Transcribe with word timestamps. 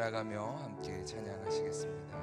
따라가며 0.00 0.56
함께 0.62 1.04
찬양하시겠습니다. 1.04 2.18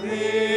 live. 0.09 0.56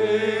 Amen. 0.00 0.39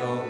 기 0.00 0.29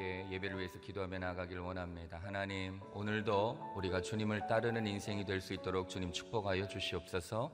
함께 0.00 0.26
예배를 0.30 0.58
위해서 0.58 0.80
기도하며 0.80 1.18
나가길 1.18 1.58
원합니다. 1.58 2.18
하나님, 2.24 2.80
오늘도 2.94 3.74
우리가 3.76 4.00
주님을 4.00 4.46
따르는 4.46 4.86
인생이 4.86 5.26
될 5.26 5.40
수 5.42 5.52
있도록 5.52 5.88
주님 5.90 6.10
축복하여 6.12 6.66
주시옵소서. 6.68 7.50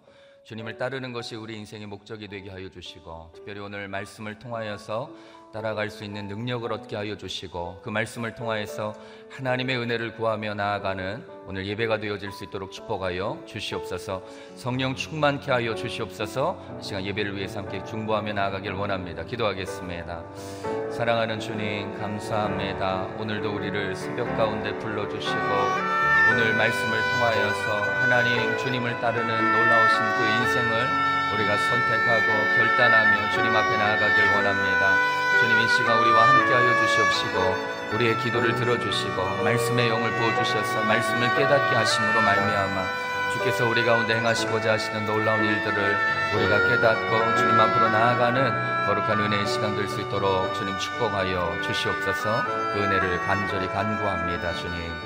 주님을 0.47 0.79
따르는 0.79 1.13
것이 1.13 1.35
우리 1.35 1.57
인생의 1.57 1.89
목적이 1.89 2.29
되게 2.29 2.51
하여 2.51 2.69
주시고, 2.69 3.31
특별히 3.35 3.59
오늘 3.59 3.89
말씀을 3.89 4.39
통하여서 4.39 5.11
따라갈 5.53 5.91
수 5.91 6.05
있는 6.05 6.29
능력을 6.29 6.73
얻게 6.73 6.95
하여 6.95 7.17
주시고, 7.17 7.81
그 7.83 7.91
말씀을 7.91 8.37
통하여서 8.37 8.95
하나님의 9.29 9.77
은혜를 9.77 10.15
구하며 10.15 10.55
나아가는 10.55 11.27
오늘 11.49 11.67
예배가 11.67 11.99
되어질 11.99 12.31
수 12.31 12.45
있도록 12.45 12.71
축복하여 12.71 13.43
주시옵소서. 13.45 14.23
성령 14.55 14.95
충만케 14.95 15.51
하여 15.51 15.75
주시옵소서. 15.75 16.79
이 16.79 16.85
시간 16.85 17.05
예배를 17.05 17.37
위해서 17.37 17.59
함께 17.59 17.83
중보하며 17.83 18.35
나아가길 18.35 18.71
원합니다. 18.71 19.25
기도하겠습니다. 19.25 20.25
사랑하는 20.93 21.41
주님 21.41 21.99
감사합니다. 21.99 23.17
오늘도 23.19 23.53
우리를 23.53 23.97
새벽 23.97 24.37
가운데 24.37 24.79
불러주시고 24.79 25.96
오늘 26.31 26.55
말씀을 26.55 27.01
통하여서 27.03 28.01
하나님 28.01 28.57
주님을 28.59 29.01
따르는 29.01 29.53
놀라우신 29.53 29.99
그 30.19 30.25
인생을 30.25 30.89
우리가 31.35 31.57
선택하고 31.57 32.57
결단하며 32.57 33.31
주님 33.33 33.55
앞에 33.55 33.77
나아가길 33.77 34.25
원합니다. 34.35 34.95
주님 35.41 35.59
이 35.59 35.69
시간 35.69 35.99
우리와 35.99 36.29
함께하여 36.29 36.87
주시옵시고 36.87 37.77
우리의 37.95 38.17
기도를 38.19 38.55
들어주시고 38.57 39.43
말씀의 39.45 39.89
영을 39.89 40.11
부어주셔서 40.13 40.85
말씀을 40.85 41.35
깨닫게 41.37 41.77
하심으로 41.77 42.21
말미암아 42.21 42.85
주께서 43.33 43.69
우리 43.69 43.85
가운데 43.85 44.17
행하시고자 44.17 44.73
하시는 44.73 45.07
놀라운 45.07 45.45
일들을 45.45 45.97
우리가 46.35 46.69
깨닫고 46.69 47.37
주님 47.37 47.61
앞으로 47.61 47.89
나아가는 47.91 48.87
거룩한 48.87 49.21
은혜의 49.21 49.47
시간 49.47 49.77
될 49.77 49.89
수 49.89 50.01
있도록 50.01 50.55
주님 50.55 50.77
축복하여 50.79 51.61
주시옵소서 51.63 52.45
그 52.73 52.81
은혜를 52.83 53.19
간절히 53.27 53.69
간구합니다 53.69 54.55
주님 54.55 55.06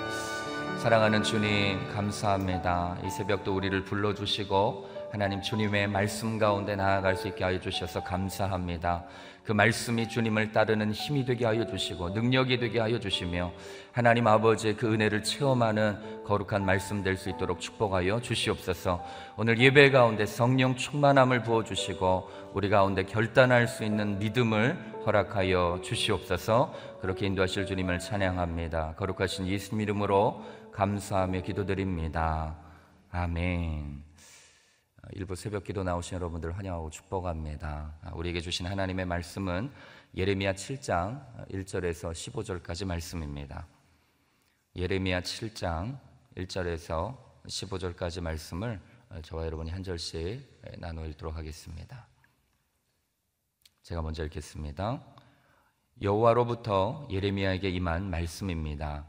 사랑하는 0.81 1.23
주님 1.23 1.79
감사합니다 1.93 2.97
이 3.05 3.11
새벽도 3.11 3.55
우리를 3.55 3.85
불러주시고 3.85 4.89
하나님 5.13 5.43
주님의 5.43 5.89
말씀 5.89 6.39
가운데 6.39 6.75
나아갈 6.75 7.17
수 7.17 7.29
있게 7.29 7.45
하여 7.45 7.61
주셔서 7.61 8.03
감사합니다 8.03 9.05
그 9.45 9.53
말씀이 9.53 10.09
주님을 10.09 10.53
따르는 10.53 10.93
힘이 10.93 11.25
되게 11.25 11.45
하여 11.45 11.67
주시고 11.67 12.11
능력이 12.11 12.59
되게 12.59 12.79
하여 12.79 12.99
주시며 12.99 13.53
하나님 13.93 14.27
아버지의 14.27 14.77
그 14.77 14.93
은혜를 14.93 15.23
체험하는 15.25 16.25
거룩한 16.25 16.65
말씀 16.65 17.03
될 17.03 17.17
수 17.17 17.29
있도록 17.31 17.61
축복하여 17.61 18.21
주시옵소서. 18.21 19.05
오늘 19.37 19.59
예배 19.59 19.91
가운데 19.91 20.25
성령 20.25 20.77
충만함을 20.77 21.43
부어 21.43 21.65
주시고 21.65 22.31
우리 22.55 22.71
가운데 22.71 23.03
결단할 23.03 23.67
수 23.67 23.83
있는 23.83 24.21
믿음을 24.21 24.79
허락하여 25.05 25.81
주시옵소서. 25.83 26.73
그렇게 27.01 27.27
인도하실 27.27 27.67
주님을 27.67 27.99
찬양합니다. 27.99 28.95
거룩하신 28.97 29.49
예수님 29.49 29.81
이름으로 29.83 30.41
감사하며 30.73 31.43
기도드립니다. 31.43 32.57
아멘. 33.11 34.05
일부 35.13 35.35
새벽 35.35 35.65
기도 35.65 35.83
나오신 35.83 36.15
여러분들 36.17 36.57
환영하고 36.57 36.91
축복합니다. 36.91 37.95
우리에게 38.15 38.41
주신 38.41 38.67
하나님의 38.67 39.07
말씀은 39.07 39.73
예레미야 40.15 40.53
7장 40.53 41.49
1절에서 41.49 42.13
15절까지 42.13 42.85
말씀입니다. 42.87 43.67
예레미야 44.77 45.23
7장 45.23 45.99
1절에서 46.37 47.17
15절까지 47.47 48.21
말씀을 48.21 48.81
저와 49.23 49.47
여러분이 49.47 49.71
한 49.71 49.83
절씩 49.83 50.63
나누어 50.79 51.07
읽도록 51.07 51.37
하겠습니다. 51.37 52.07
제가 53.83 54.03
먼저 54.03 54.25
읽겠습니다. 54.25 55.03
여호와로부터 56.01 57.09
예레미야에게 57.11 57.69
임한 57.71 58.09
말씀입니다. 58.09 59.07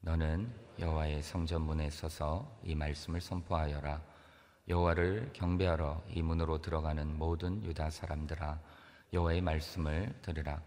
너는 0.00 0.61
여호와의 0.78 1.22
성전문에 1.22 1.90
서서 1.90 2.58
이 2.62 2.74
말씀을 2.74 3.20
선포하여라. 3.20 4.00
여호와를 4.68 5.30
경배하러 5.32 6.02
이 6.08 6.22
문으로 6.22 6.60
들어가는 6.62 7.18
모든 7.18 7.62
유다 7.64 7.90
사람들아 7.90 8.58
여호와의 9.12 9.40
말씀을 9.42 10.14
들으라. 10.22 10.60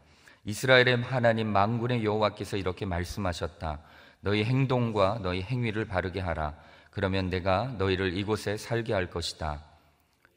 이스라엘의 0.44 1.02
하나님 1.02 1.48
만군의 1.48 2.06
여호와께서 2.06 2.58
이렇게 2.58 2.86
말씀하셨다. 2.86 3.82
너희 4.22 4.44
행동과 4.44 5.20
너희 5.22 5.42
행위를 5.42 5.86
바르게 5.86 6.20
하라. 6.20 6.56
그러면 6.92 7.30
내가 7.30 7.68
너희를 7.78 8.16
이곳에 8.16 8.58
살게 8.58 8.94
할 8.94 9.10
것이다. 9.10 9.64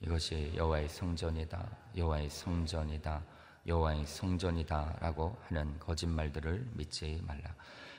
이것이 0.01 0.53
여호와의 0.57 0.89
성전이다. 0.89 1.69
여호와의 1.97 2.31
성전이다. 2.31 3.23
여호와의 3.67 4.07
성전이다라고 4.07 5.37
하는 5.49 5.79
거짓말들을 5.79 6.71
믿지 6.73 7.21
말라. 7.27 7.55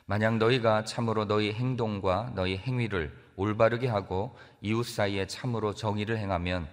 만약 0.09 0.37
너희가 0.37 0.85
참으로 0.85 1.25
너희 1.25 1.53
행동과 1.53 2.31
너희 2.33 2.57
행위를 2.57 3.15
올바르게 3.35 3.87
하고 3.87 4.35
이웃 4.59 4.83
사이에 4.83 5.27
참으로 5.27 5.75
정의를 5.75 6.17
행하면 6.17 6.67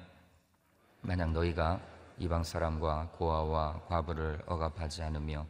만약 1.03 1.33
너희가 1.33 1.79
이방 2.19 2.45
사람과 2.45 3.11
고아와 3.13 3.83
과부를 3.89 4.41
억압하지 4.47 5.03
않으며 5.03 5.45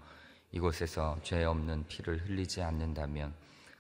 이곳에서 0.51 1.17
죄 1.23 1.45
없는 1.45 1.87
피를 1.87 2.27
흘리지 2.27 2.61
않는다면 2.61 3.33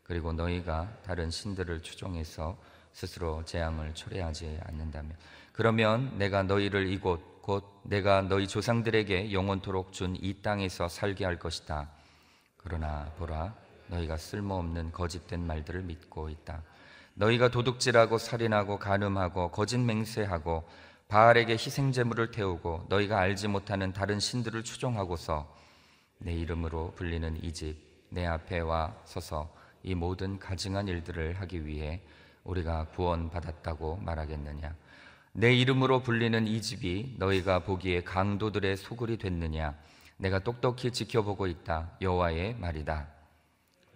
그리고 0.05 0.33
너희가 0.33 0.89
다른 1.05 1.29
신들을 1.29 1.83
추종해서 1.83 2.57
스스로 2.93 3.45
재앙을 3.45 3.93
초래하지 3.93 4.61
않는다면 4.67 5.17
그러면 5.53 6.17
내가 6.17 6.45
너희를 6.45 6.87
이곳 6.87 7.43
곧 7.43 7.65
내가 7.83 8.23
너희 8.23 8.47
조상들에게 8.47 9.33
영원토록 9.33 9.93
준 9.93 10.15
이 10.15 10.43
땅에서 10.43 10.87
살게 10.89 11.25
할 11.25 11.41
것이다. 11.41 11.89
그러나 12.57 13.11
보라 13.19 13.66
너희가 13.89 14.17
쓸모없는 14.17 14.93
거짓된 14.93 15.47
말들을 15.47 15.83
믿고 15.83 16.29
있다. 16.29 16.63
너희가 17.15 17.49
도둑질하고 17.49 18.19
살인하고 18.19 18.79
간음하고 18.79 19.51
거짓 19.51 19.79
맹세하고 19.79 20.69
바알에게 21.09 21.53
희생 21.55 21.93
제물을 21.93 22.31
태우고 22.31 22.87
너희가 22.89 23.19
알지 23.19 23.49
못하는 23.49 23.93
다른 23.93 24.19
신들을 24.21 24.65
추종하고서 24.65 25.55
내 26.19 26.33
이름으로 26.33 26.93
불리는 26.97 27.43
이 27.45 27.53
집 27.53 27.87
내 28.09 28.25
앞에 28.25 28.61
와 28.61 28.95
서서 29.05 29.53
이 29.83 29.95
모든 29.95 30.39
가증한 30.39 30.89
일들을 30.89 31.41
하기 31.41 31.67
위해 31.67 32.01
우리가 32.45 32.87
구원받았다고 32.95 33.97
말하겠느냐? 33.97 34.75
내 35.33 35.53
이름으로 35.55 36.01
불리는 36.03 36.47
이 36.47 36.63
집이 36.63 37.17
너희가 37.19 37.61
보기에 37.61 38.03
강도들의 38.05 38.77
소굴이 38.77 39.19
됐느냐? 39.19 39.75
내가 40.17 40.39
똑똑히 40.39 40.93
지켜보고 40.93 41.47
있다. 41.47 41.91
여호와의 42.01 42.55
말이다 42.55 43.09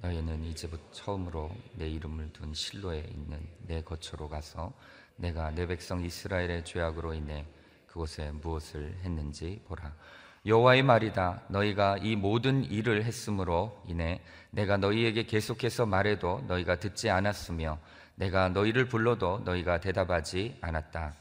너희는 0.02 0.44
이제부터 0.44 0.82
처음으로 0.92 1.50
내 1.74 1.88
이름을 1.88 2.32
둔 2.32 2.54
실로에 2.54 3.00
있는 3.00 3.46
내 3.66 3.82
거처로 3.82 4.28
가서 4.28 4.72
내가 5.16 5.50
내 5.50 5.66
백성 5.66 6.02
이스라엘의 6.02 6.64
죄악으로 6.64 7.12
인해 7.14 7.44
그곳에 7.86 8.30
무엇을 8.30 8.96
했는지 9.02 9.60
보라. 9.66 9.92
여호와의 10.46 10.82
말이다. 10.82 11.42
너희가 11.48 11.98
이 11.98 12.16
모든 12.16 12.64
일을 12.64 13.04
했으므로 13.04 13.82
인해 13.86 14.22
내가 14.50 14.78
너희에게 14.78 15.24
계속해서 15.24 15.84
말해도 15.84 16.44
너희가 16.48 16.78
듣지 16.78 17.10
않았으며 17.10 17.78
내가 18.14 18.48
너희를 18.48 18.86
불러도 18.86 19.40
너희가 19.44 19.80
대답하지 19.80 20.56
않았다. 20.62 21.14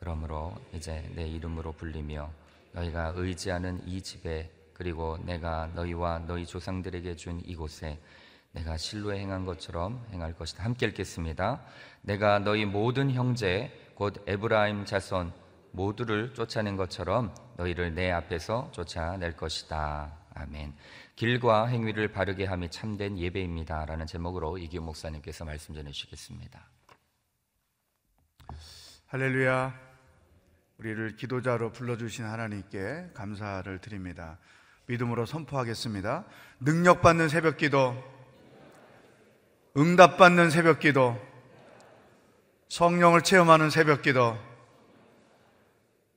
그러므로 0.00 0.56
이제 0.72 1.08
내 1.14 1.28
이름으로 1.28 1.72
불리며 1.72 2.32
너희가 2.72 3.12
의지하는 3.14 3.86
이 3.86 4.02
집에 4.02 4.50
그리고 4.80 5.18
내가 5.26 5.66
너희와 5.74 6.20
너희 6.20 6.46
조상들에게 6.46 7.14
준 7.16 7.38
이곳에 7.44 8.00
내가 8.52 8.78
실로에 8.78 9.18
행한 9.18 9.44
것처럼 9.44 10.06
행할 10.10 10.32
것이다. 10.32 10.64
함께 10.64 10.86
읽겠습니다. 10.86 11.60
내가 12.00 12.38
너희 12.38 12.64
모든 12.64 13.10
형제 13.10 13.70
곧 13.94 14.24
에브라임 14.26 14.86
자손 14.86 15.34
모두를 15.72 16.32
쫓아낸 16.32 16.78
것처럼 16.78 17.34
너희를 17.58 17.94
내 17.94 18.10
앞에서 18.10 18.70
쫓아낼 18.72 19.36
것이다. 19.36 20.16
아멘. 20.32 20.72
길과 21.14 21.66
행위를 21.66 22.10
바르게 22.10 22.46
함이 22.46 22.70
참된 22.70 23.18
예배입니다라는 23.18 24.06
제목으로 24.06 24.56
이기호 24.56 24.82
목사님께서 24.82 25.44
말씀 25.44 25.74
전해 25.74 25.90
주시겠습니다. 25.90 26.58
할렐루야. 29.08 29.78
우리를 30.78 31.16
기도자로 31.16 31.70
불러 31.72 31.98
주신 31.98 32.24
하나님께 32.24 33.10
감사를 33.12 33.78
드립니다. 33.82 34.38
믿음으로 34.90 35.24
선포하겠습니다. 35.24 36.24
능력받는 36.58 37.28
새벽 37.28 37.56
기도, 37.56 37.96
응답받는 39.76 40.50
새벽 40.50 40.80
기도, 40.80 41.16
성령을 42.68 43.22
체험하는 43.22 43.70
새벽 43.70 44.02
기도, 44.02 44.36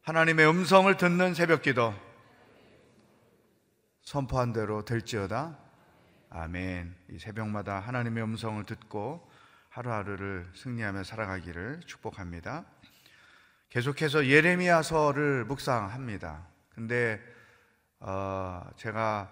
하나님의 0.02 0.50
음성을 0.50 0.96
듣는 0.98 1.36
새벽 1.36 1.62
기도, 1.62 1.94
선포한 4.02 4.54
대로 4.54 4.84
될지어다. 4.84 5.58
아멘. 6.32 6.96
이 7.12 7.20
새벽마다 7.20 7.80
하나님의 7.80 8.24
음성을 8.24 8.64
듣고 8.66 9.30
하루하루를 9.70 10.52
승리하며 10.56 11.04
살아가기를 11.04 11.82
축복합니다. 11.86 12.66
계속해서 13.70 14.26
예레미야서를 14.26 15.46
묵상합니다. 15.46 16.48
근데 16.70 17.33
어, 18.06 18.62
제가 18.76 19.32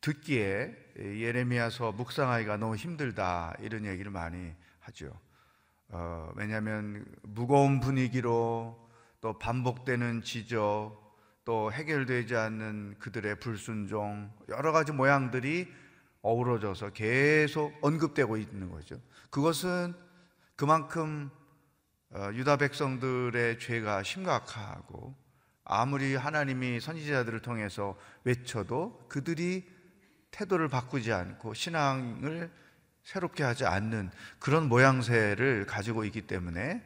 듣기에 0.00 0.74
예레미야서 0.98 1.92
묵상하기가 1.92 2.56
너무 2.56 2.74
힘들다 2.74 3.54
이런 3.60 3.84
얘기를 3.84 4.10
많이 4.10 4.52
하죠. 4.80 5.16
어, 5.90 6.32
왜냐하면 6.34 7.06
무거운 7.22 7.78
분위기로 7.78 8.90
또 9.20 9.38
반복되는 9.38 10.22
지적 10.22 11.02
또 11.44 11.70
해결되지 11.70 12.34
않는 12.34 12.96
그들의 12.98 13.38
불순종 13.38 14.32
여러 14.48 14.72
가지 14.72 14.90
모양들이 14.90 15.72
어우러져서 16.20 16.90
계속 16.90 17.78
언급되고 17.80 18.36
있는 18.38 18.70
거죠. 18.70 19.00
그것은 19.30 19.94
그만큼 20.56 21.30
어, 22.10 22.30
유다 22.32 22.56
백성들의 22.56 23.60
죄가 23.60 24.02
심각하고 24.02 25.14
아무리 25.64 26.14
하나님이 26.14 26.80
선지자들을 26.80 27.40
통해서 27.40 27.96
외쳐도 28.24 29.06
그들이 29.08 29.64
태도를 30.30 30.68
바꾸지 30.68 31.12
않고 31.12 31.54
신앙을 31.54 32.50
새롭게 33.02 33.42
하지 33.44 33.64
않는 33.66 34.10
그런 34.38 34.68
모양새를 34.68 35.66
가지고 35.66 36.04
있기 36.04 36.22
때문에 36.22 36.82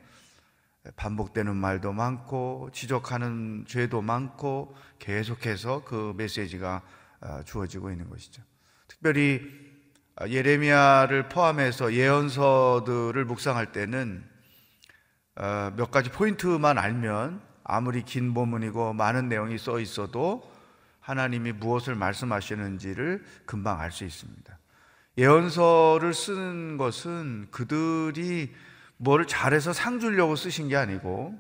반복되는 0.97 1.55
말도 1.57 1.93
많고 1.93 2.71
지적하는 2.73 3.65
죄도 3.67 4.03
많고 4.03 4.77
계속해서 4.99 5.85
그 5.85 6.15
메시지가 6.17 6.83
어, 7.21 7.43
주어지고 7.45 7.91
있는 7.91 8.09
것이죠. 8.09 8.43
특별히 8.87 9.43
어, 10.21 10.29
예레미야를 10.29 11.29
포함해서 11.29 11.93
예언서들을 11.93 13.25
묵상할 13.25 13.73
때는 13.73 14.25
어, 15.37 15.73
몇 15.77 15.91
가지 15.91 16.11
포인트만 16.11 16.79
알면 16.79 17.48
아무리 17.69 18.03
긴 18.03 18.33
본문이고 18.33 18.95
많은 18.95 19.29
내용이 19.29 19.59
써 19.59 19.79
있어도 19.79 20.51
하나님이 21.01 21.53
무엇을 21.53 21.95
말씀하시는지를 21.95 23.23
금방 23.45 23.79
알 23.79 23.93
수 23.93 24.05
있습니다. 24.05 24.59
예언서를 25.19 26.15
쓰는 26.15 26.79
것은 26.79 27.49
그들이 27.51 28.55
뭐를 28.97 29.27
잘해서 29.27 29.73
상 29.75 30.01
주려고 30.01 30.35
쓰신 30.35 30.69
게 30.69 30.77
아니고 30.77 31.39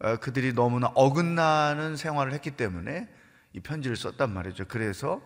어, 0.00 0.16
그들이 0.16 0.52
너무나 0.52 0.88
어긋나는 0.94 1.96
생활을 1.96 2.34
했기 2.34 2.50
때문에 2.50 3.08
이 3.54 3.60
편지를 3.60 3.96
썼단 3.96 4.32
말이죠. 4.32 4.66
그래서 4.68 5.22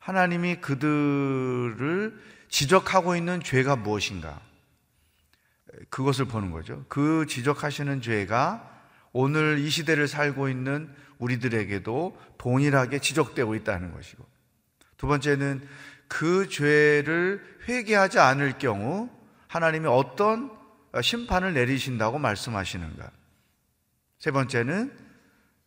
하나님이 0.00 0.56
그들을 0.56 2.18
지적하고 2.48 3.14
있는 3.14 3.40
죄가 3.40 3.76
무엇인가? 3.76 4.40
그것을 5.88 6.24
보는 6.24 6.50
거죠. 6.50 6.84
그 6.88 7.26
지적하시는 7.28 8.00
죄가 8.00 8.73
오늘 9.14 9.58
이 9.58 9.70
시대를 9.70 10.06
살고 10.08 10.50
있는 10.50 10.92
우리들에게도 11.18 12.20
동일하게 12.36 12.98
지적되고 12.98 13.54
있다는 13.54 13.94
것이고 13.94 14.26
두 14.98 15.06
번째는 15.06 15.66
그 16.08 16.48
죄를 16.48 17.42
회개하지 17.66 18.18
않을 18.18 18.58
경우 18.58 19.08
하나님이 19.48 19.86
어떤 19.86 20.50
심판을 21.00 21.54
내리신다고 21.54 22.18
말씀하시는가. 22.18 23.10
세 24.18 24.30
번째는 24.30 24.92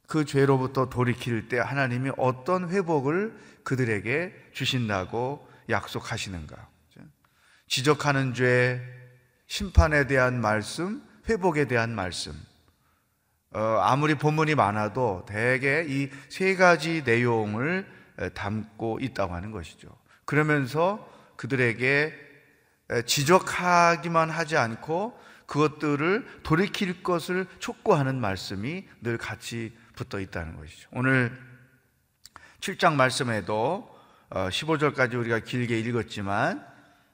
그 0.08 0.26
죄로부터 0.26 0.90
돌이킬 0.90 1.48
때 1.48 1.60
하나님이 1.60 2.12
어떤 2.18 2.70
회복을 2.70 3.38
그들에게 3.64 4.34
주신다고 4.54 5.48
약속하시는가. 5.70 6.70
지적하는 7.68 8.34
죄, 8.34 8.82
심판에 9.48 10.08
대한 10.08 10.40
말씀, 10.40 11.04
회복에 11.28 11.66
대한 11.66 11.94
말씀. 11.94 12.34
어, 13.52 13.80
아무리 13.82 14.16
본문이 14.16 14.56
많아도 14.56 15.26
대개 15.28 15.86
이 15.88 16.10
세 16.30 16.56
가지 16.56 17.04
내용을 17.04 17.86
담고 18.34 19.00
있다고 19.02 19.34
하는 19.36 19.52
것이죠. 19.52 19.90
그러면서 20.26 21.08
그들에게 21.38 22.14
지적하기만 23.06 24.30
하지 24.30 24.58
않고 24.58 25.18
그것들을 25.46 26.42
돌이킬 26.44 27.04
것을 27.04 27.46
촉구하는 27.60 28.20
말씀이 28.20 28.86
늘 29.02 29.18
같이 29.18 29.76
붙어 29.96 30.20
있다는 30.20 30.58
것이죠. 30.58 30.90
오늘 30.92 31.32
7장 32.60 32.96
말씀에도 32.96 33.90
15절까지 34.30 35.16
어, 35.16 35.20
우리가 35.20 35.40
길게 35.40 35.80
읽었지만 35.80 36.66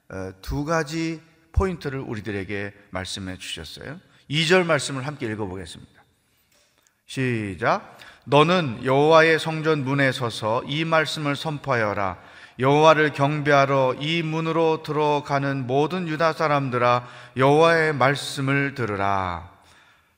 어, 0.10 0.32
두 0.42 0.66
가지 0.66 1.22
포인트를 1.52 2.00
우리들에게 2.00 2.74
말씀해 2.90 3.38
주셨어요. 3.38 4.00
2절 4.30 4.66
말씀을 4.66 5.06
함께 5.06 5.28
읽어보겠습니다. 5.28 5.93
시작. 7.06 7.98
너는 8.26 8.86
여호와의 8.86 9.40
성전 9.40 9.84
문에 9.84 10.12
서서 10.12 10.64
이 10.66 10.86
말씀을 10.86 11.36
선포하여라. 11.36 12.18
여호와를 12.60 13.14
경배하러 13.14 13.96
이 14.00 14.22
문으로 14.22 14.84
들어가는 14.84 15.66
모든 15.66 16.08
유다 16.08 16.34
사람들아 16.34 17.08
여호와의 17.36 17.94
말씀을 17.94 18.76
들으라. 18.76 19.52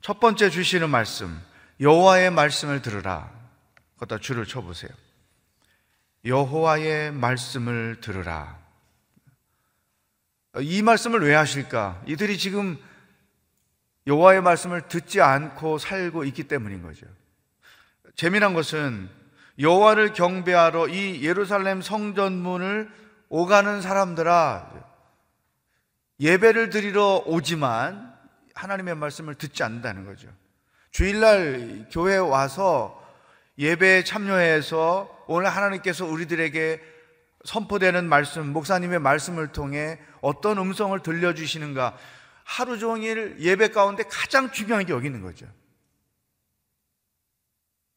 첫 0.01 0.19
번째 0.19 0.49
주시는 0.49 0.89
말씀, 0.89 1.41
여호와의 1.79 2.31
말씀을 2.31 2.81
들으라. 2.81 3.31
갖다 3.97 4.17
줄을 4.19 4.45
쳐 4.45 4.61
보세요. 4.61 4.91
여호와의 6.25 7.11
말씀을 7.13 8.01
들으라. 8.01 8.57
이 10.59 10.81
말씀을 10.81 11.21
왜 11.25 11.33
하실까? 11.33 12.01
이들이 12.05 12.37
지금 12.37 12.77
여호와의 14.07 14.41
말씀을 14.41 14.87
듣지 14.87 15.21
않고 15.21 15.77
살고 15.77 16.23
있기 16.25 16.43
때문인 16.43 16.81
거죠. 16.81 17.07
재미난 18.15 18.53
것은 18.53 19.09
여호와를 19.59 20.13
경배하러 20.13 20.87
이 20.89 21.23
예루살렘 21.23 21.81
성전문을 21.81 22.91
오가는 23.29 23.81
사람들아 23.81 24.71
예배를 26.19 26.69
드리러 26.69 27.23
오지만 27.25 28.13
하나님의 28.53 28.95
말씀을 28.95 29.35
듣지 29.35 29.63
않는다는 29.63 30.05
거죠. 30.05 30.29
주일날 30.91 31.87
교회에 31.91 32.17
와서 32.17 33.03
예배에 33.57 34.03
참여해서 34.03 35.25
오늘 35.27 35.49
하나님께서 35.49 36.05
우리들에게 36.05 36.81
선포되는 37.43 38.07
말씀, 38.07 38.47
목사님의 38.53 38.99
말씀을 38.99 39.49
통해 39.49 39.99
어떤 40.21 40.57
음성을 40.57 40.97
들려주시는가 41.01 41.97
하루 42.45 42.77
종일 42.77 43.35
예배 43.39 43.69
가운데 43.69 44.03
가장 44.03 44.51
중요한 44.51 44.85
게 44.85 44.93
여기 44.93 45.07
있는 45.07 45.21
거죠. 45.21 45.51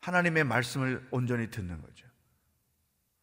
하나님의 0.00 0.45
말씀을 0.45 1.07
온전히 1.11 1.50
듣는 1.50 1.81
거죠. 1.83 2.07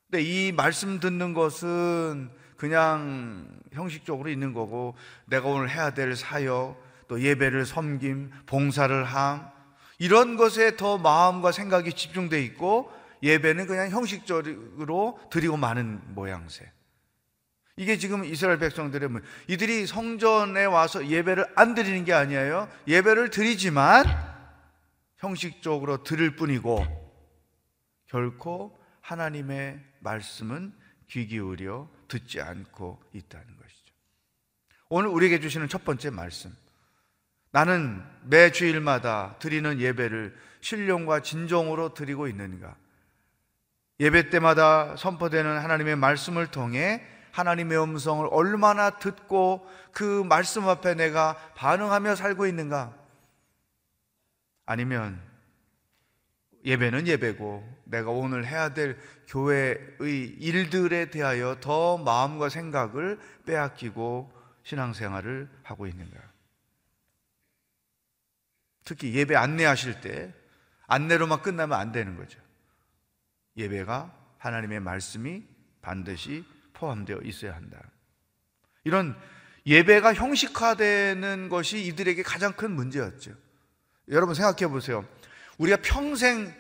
근데 0.10 0.24
이 0.24 0.52
말씀 0.52 1.00
듣는 1.00 1.34
것은 1.34 2.30
그냥 2.58 3.60
형식적으로 3.74 4.30
있는 4.30 4.54
거고 4.54 4.96
내가 5.26 5.50
오늘 5.50 5.70
해야 5.70 5.94
될 5.96 6.16
사역, 6.16 6.82
또 7.08 7.20
예배를 7.20 7.66
섬김, 7.66 8.32
봉사를 8.46 9.04
함 9.04 9.50
이런 9.98 10.38
것에 10.38 10.78
더 10.78 11.00
마음과 11.00 11.52
생각이 11.52 11.94
집중돼 11.94 12.42
있고 12.44 12.92
예배는 13.24 13.66
그냥 13.66 13.90
형식적으로 13.90 15.20
드리고 15.32 15.58
마는 15.58 16.02
모양새. 16.14 16.72
이게 17.78 17.98
지금 17.98 18.24
이스라엘 18.24 18.58
백성들의 18.58 19.10
문. 19.10 19.24
이들이 19.48 19.86
성전에 19.86 20.64
와서 20.66 21.08
예배를 21.08 21.46
안 21.56 21.76
드리는 21.76 22.06
게 22.06 22.14
아니에요. 22.14 22.70
예배를 22.88 23.32
드리지만 23.32 24.06
형식적으로 25.18 26.04
드릴 26.04 26.36
뿐이고 26.36 26.86
결코 28.08 28.78
하나님의 29.02 29.82
말씀은 30.00 30.74
귀 31.10 31.28
기울여 31.28 31.90
듣지 32.08 32.40
않고 32.40 33.02
있다는 33.14 33.46
것이죠. 33.46 33.94
오늘 34.90 35.10
우리에게 35.10 35.40
주시는 35.40 35.68
첫 35.68 35.84
번째 35.84 36.12
말씀. 36.12 36.56
나는 37.52 38.04
매 38.24 38.52
주일마다 38.52 39.36
드리는 39.40 39.80
예배를 39.80 40.36
신령과 40.62 41.22
진정으로 41.22 41.94
드리고 41.94 42.28
있는가? 42.28 42.76
예배 44.00 44.30
때마다 44.30 44.96
선포되는 44.96 45.60
하나님의 45.60 45.96
말씀을 45.96 46.48
통해 46.48 47.15
하나님의 47.36 47.78
음성을 47.84 48.26
얼마나 48.32 48.92
듣고 48.92 49.70
그 49.92 50.24
말씀 50.24 50.70
앞에 50.70 50.94
내가 50.94 51.36
반응하며 51.56 52.16
살고 52.16 52.48
있는가? 52.48 52.96
아니면 54.66 55.22
예배는 56.64 57.08
예배고 57.08 57.82
내가 57.84 58.10
오늘 58.12 58.46
해야 58.48 58.74
될 58.74 58.98
교회의 59.28 60.38
일들에 60.40 61.10
대하여 61.10 61.58
더 61.60 61.98
마음과 61.98 62.48
생각을 62.48 63.20
빼앗기고 63.46 64.32
신앙생활을 64.64 65.50
하고 65.64 65.88
있는가? 65.88 66.18
특히 68.86 69.14
예배 69.14 69.36
안내하실 69.36 70.00
때 70.00 70.34
안내로만 70.88 71.42
끝나면 71.42 71.78
안 71.78 71.92
되는 71.92 72.16
거죠. 72.16 72.40
예배가 73.58 74.16
하나님의 74.38 74.80
말씀이 74.80 75.44
반드시 75.82 76.46
포함되어 76.86 77.20
있어야 77.24 77.56
한다. 77.56 77.82
이런 78.84 79.18
예배가 79.66 80.14
형식화되는 80.14 81.50
것이 81.50 81.84
이들에게 81.86 82.22
가장 82.22 82.54
큰 82.54 82.72
문제였죠. 82.72 83.32
여러분 84.10 84.36
생각해 84.36 84.72
보세요. 84.72 85.04
우리가 85.58 85.78
평생 85.82 86.54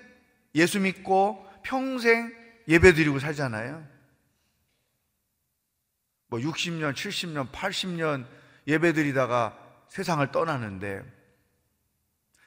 예수 0.55 0.79
믿고 0.79 1.46
평생 1.63 2.34
예배 2.67 2.94
드리고 2.94 3.20
살잖아요. 3.20 3.86
뭐 6.27 6.39
60년, 6.39 6.94
70년, 6.94 7.51
80년 7.51 8.25
예배 8.65 8.94
드리다가 8.94 9.55
세상을 9.90 10.31
떠나는데 10.31 11.03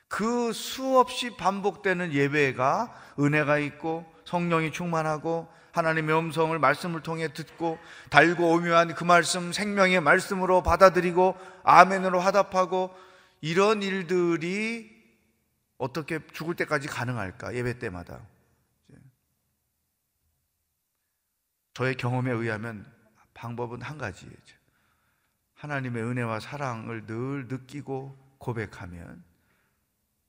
그 0.08 0.52
수없이 0.52 1.36
반복되는 1.36 2.12
예배가 2.12 3.14
은혜가 3.20 3.58
있고 3.58 4.12
성령이 4.24 4.72
충만하고 4.72 5.48
하나님의 5.78 6.16
음성을 6.18 6.58
말씀을 6.58 7.02
통해 7.02 7.32
듣고 7.32 7.78
달고 8.10 8.52
오묘한 8.52 8.94
그 8.94 9.04
말씀 9.04 9.52
생명의 9.52 10.00
말씀으로 10.00 10.62
받아들이고 10.62 11.36
아멘으로 11.62 12.20
화답하고 12.20 12.94
이런 13.40 13.82
일들이 13.82 14.96
어떻게 15.78 16.18
죽을 16.32 16.56
때까지 16.56 16.88
가능할까 16.88 17.54
예배 17.54 17.78
때마다 17.78 18.20
저의 21.74 21.94
경험에 21.94 22.32
의하면 22.32 22.84
방법은 23.34 23.82
한 23.82 23.98
가지예요. 23.98 24.34
하나님의 25.54 26.02
은혜와 26.02 26.40
사랑을 26.40 27.06
늘 27.06 27.46
느끼고 27.46 28.36
고백하면 28.38 29.22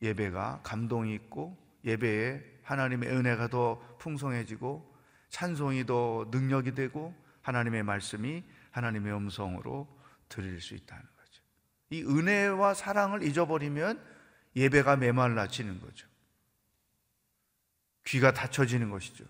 예배가 0.03 0.61
감동이 0.63 1.15
있고 1.15 1.57
예배에 1.85 2.43
하나님의 2.63 3.09
은혜가 3.09 3.47
더 3.47 3.79
풍성해지고 3.97 4.98
찬송이 5.29 5.85
더 5.85 6.27
능력이 6.31 6.75
되고 6.75 7.15
하나님의 7.41 7.83
말씀이 7.83 8.43
하나님의 8.71 9.13
음성으로 9.13 9.87
들릴 10.27 10.61
수 10.61 10.75
있다는 10.75 11.03
거죠. 11.03 11.43
이 11.89 12.03
은혜와 12.03 12.73
사랑을 12.73 13.23
잊어버리면 13.23 14.03
예배가 14.55 14.97
메말라지는 14.97 15.79
거죠. 15.81 16.07
귀가 18.05 18.33
닫혀지는 18.33 18.89
것이죠. 18.89 19.25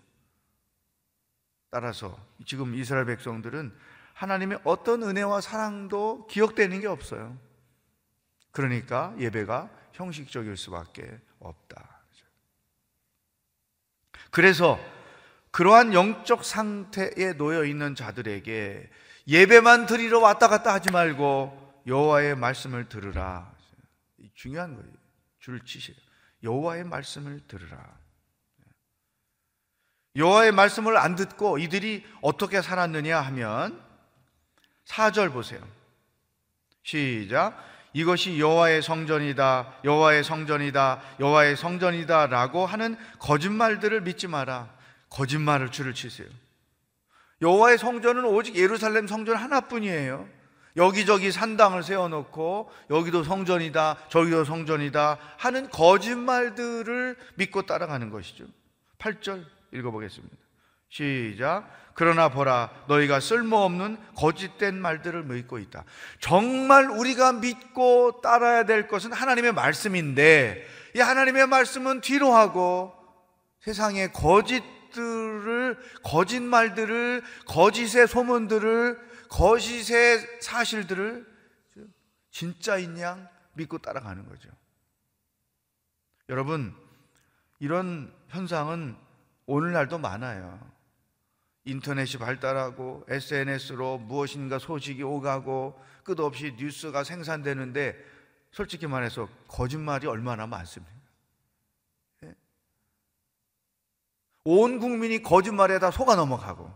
따라서 1.69 2.17
지금 2.45 2.73
이스라엘 2.75 3.05
백성들은 3.05 3.73
하나님의 4.13 4.59
어떤 4.63 5.03
은혜와 5.03 5.41
사랑도 5.41 6.27
기억되는 6.27 6.79
게 6.81 6.87
없어요. 6.87 7.37
그러니까 8.51 9.13
예배가 9.17 9.69
형식적일 9.93 10.57
수밖에 10.57 11.19
없다. 11.39 12.01
그래서 14.31 14.79
그러한 15.51 15.93
영적 15.93 16.45
상태에 16.45 17.33
놓여 17.37 17.65
있는 17.65 17.95
자들에게 17.95 18.89
예배만 19.27 19.85
드리러 19.85 20.19
왔다 20.19 20.47
갔다 20.47 20.73
하지 20.73 20.91
말고 20.91 21.83
여호와의 21.87 22.35
말씀을 22.35 22.89
들으라. 22.89 23.51
중요한 24.35 24.75
거예요. 24.75 24.89
줄 25.39 25.63
치세요. 25.65 25.95
여호와의 26.43 26.83
말씀을 26.85 27.41
들으라. 27.47 27.77
여호와의 30.15 30.51
말씀을 30.51 30.97
안 30.97 31.15
듣고 31.15 31.57
이들이 31.57 32.05
어떻게 32.21 32.61
살았느냐 32.61 33.19
하면 33.21 33.81
4절 34.85 35.31
보세요. 35.31 35.61
시작. 36.83 37.63
이것이 37.93 38.39
여호와의 38.39 38.81
성전이다. 38.81 39.81
여호와의 39.83 40.23
성전이다. 40.23 41.01
여호와의 41.19 41.55
성전이다라고 41.55 42.65
하는 42.65 42.97
거짓말들을 43.19 44.01
믿지 44.01 44.27
마라. 44.27 44.78
거짓말을 45.09 45.71
줄을 45.71 45.93
치세요. 45.93 46.27
여호와의 47.41 47.77
성전은 47.77 48.25
오직 48.25 48.55
예루살렘 48.55 49.07
성전 49.07 49.35
하나뿐이에요. 49.37 50.27
여기저기 50.75 51.31
산당을 51.31 51.83
세워놓고 51.83 52.71
여기도 52.89 53.23
성전이다, 53.23 53.97
저기도 54.09 54.45
성전이다 54.45 55.17
하는 55.37 55.69
거짓말들을 55.69 57.15
믿고 57.35 57.63
따라가는 57.63 58.09
것이죠. 58.11 58.45
8절 58.99 59.45
읽어보겠습니다. 59.73 60.35
시작. 60.89 61.69
그러나 61.93 62.29
보라, 62.29 62.69
너희가 62.87 63.19
쓸모없는 63.19 63.97
거짓된 64.15 64.75
말들을 64.75 65.23
믿고 65.23 65.59
있다. 65.59 65.83
정말 66.19 66.89
우리가 66.89 67.33
믿고 67.33 68.21
따라야 68.21 68.63
될 68.63 68.87
것은 68.87 69.11
하나님의 69.11 69.51
말씀인데, 69.51 70.65
이 70.95 70.99
하나님의 70.99 71.47
말씀은 71.47 71.99
뒤로 72.01 72.33
하고 72.33 72.93
세상의 73.61 74.13
거짓 74.13 74.63
들을, 74.91 75.77
거짓말들을, 76.03 77.23
거짓의 77.45 78.07
소문들을, 78.07 79.27
거짓의 79.29 80.41
사실들을 80.41 81.25
진짜인 82.31 82.99
양 82.99 83.27
믿고 83.53 83.77
따라가는 83.79 84.27
거죠. 84.27 84.49
여러분, 86.29 86.75
이런 87.59 88.13
현상은 88.27 88.95
오늘날도 89.45 89.97
많아요. 89.97 90.59
인터넷이 91.65 92.17
발달하고 92.17 93.05
SNS로 93.07 93.99
무엇인가 93.99 94.59
소식이 94.59 95.03
오가고 95.03 95.79
끝없이 96.03 96.55
뉴스가 96.57 97.03
생산되는데 97.03 97.95
솔직히 98.51 98.87
말해서 98.87 99.29
거짓말이 99.47 100.07
얼마나 100.07 100.47
많습니까? 100.47 100.93
예? 102.23 102.35
온 104.43 104.79
국민이 104.79 105.21
거짓말에 105.21 105.79
다 105.79 105.91
속아 105.91 106.15
넘어가고 106.15 106.71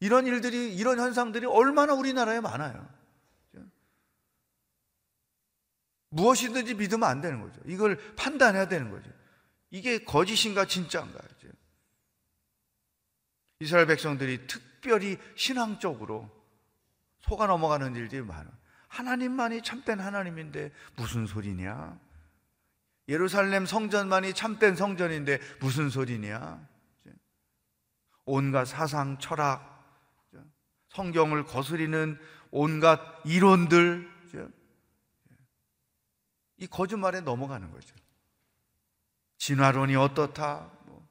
이런 0.00 0.26
일들이 0.26 0.74
이런 0.74 0.98
현상들이 0.98 1.46
얼마나 1.46 1.94
우리나라에 1.94 2.40
많아요. 2.40 2.88
무엇이든지 6.10 6.74
믿으면 6.74 7.08
안 7.08 7.20
되는 7.20 7.40
거죠. 7.40 7.60
이걸 7.66 7.98
판단해야 8.14 8.68
되는 8.68 8.90
거죠. 8.90 9.10
이게 9.70 10.04
거짓인가 10.04 10.64
진짜인가. 10.64 11.18
이스라엘 13.60 13.86
백성들이 13.86 14.46
특별히 14.46 15.16
신앙적으로 15.36 16.30
속아 17.22 17.46
넘어가는 17.46 17.96
일들이 17.96 18.22
많아. 18.22 18.50
하나님만이 18.88 19.62
참된 19.62 20.00
하나님인데 20.00 20.70
무슨 20.96 21.26
소리냐? 21.26 21.98
예루살렘 23.08 23.66
성전만이 23.66 24.34
참된 24.34 24.76
성전인데 24.76 25.38
무슨 25.60 25.90
소리냐? 25.90 26.66
온갖 28.24 28.64
사상, 28.64 29.18
철학, 29.18 29.74
성경을 30.88 31.44
거스리는 31.44 32.18
온갖 32.50 33.00
이론들, 33.24 34.14
이 36.58 36.66
거짓말에 36.66 37.20
넘어가는 37.20 37.70
거죠. 37.70 37.94
진화론이 39.38 39.96
어떻다? 39.96 40.70
뭐. 40.86 41.06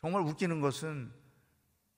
정말 0.00 0.22
웃기는 0.22 0.60
것은 0.60 1.12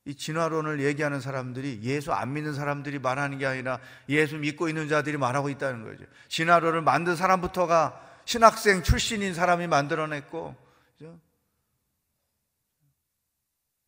이 0.06 0.14
진화론을 0.14 0.80
얘기하는 0.80 1.20
사람들이 1.20 1.80
예수 1.82 2.12
안 2.12 2.32
믿는 2.32 2.54
사람들이 2.54 2.98
말하는 2.98 3.38
게 3.38 3.46
아니라 3.46 3.78
예수 4.08 4.38
믿고 4.38 4.68
있는 4.68 4.88
자들이 4.88 5.18
말하고 5.18 5.50
있다는 5.50 5.84
거죠. 5.84 6.04
진화론을 6.28 6.82
만든 6.82 7.16
사람부터가 7.16 8.08
신학생 8.24 8.82
출신인 8.82 9.34
사람이 9.34 9.66
만들어냈고, 9.66 10.56
그죠? 10.96 11.18